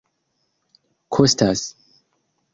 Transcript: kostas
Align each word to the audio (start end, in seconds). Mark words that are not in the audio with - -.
kostas 1.17 1.63